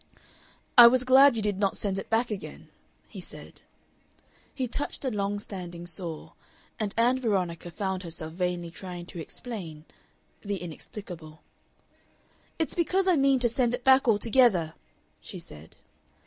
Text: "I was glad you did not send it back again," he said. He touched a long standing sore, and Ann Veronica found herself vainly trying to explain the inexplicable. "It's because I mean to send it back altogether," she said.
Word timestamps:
"I 0.79 0.87
was 0.87 1.03
glad 1.03 1.35
you 1.35 1.43
did 1.43 1.59
not 1.59 1.77
send 1.77 1.99
it 1.99 2.09
back 2.09 2.31
again," 2.31 2.69
he 3.07 3.21
said. 3.21 3.61
He 4.51 4.67
touched 4.67 5.05
a 5.05 5.11
long 5.11 5.37
standing 5.37 5.85
sore, 5.85 6.33
and 6.79 6.91
Ann 6.97 7.19
Veronica 7.19 7.69
found 7.69 8.01
herself 8.01 8.33
vainly 8.33 8.71
trying 8.71 9.05
to 9.05 9.19
explain 9.19 9.85
the 10.41 10.57
inexplicable. 10.57 11.43
"It's 12.57 12.73
because 12.73 13.07
I 13.07 13.15
mean 13.15 13.37
to 13.41 13.47
send 13.49 13.75
it 13.75 13.83
back 13.83 14.07
altogether," 14.07 14.73
she 15.21 15.37
said. 15.37 15.75